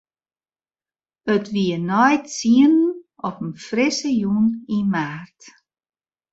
[1.33, 2.93] It wie nei tsienen
[3.27, 5.39] op in frisse jûn yn maart.